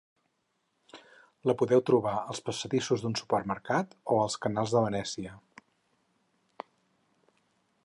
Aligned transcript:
La 1.49 1.55
podeu 1.61 1.83
trobar 1.89 2.13
als 2.21 2.41
passadissos 2.47 3.03
d'un 3.05 3.17
supermercat 3.21 3.95
o 4.15 4.19
als 4.23 4.39
canals 4.47 4.75
de 4.77 4.83
Venècia. 4.89 5.37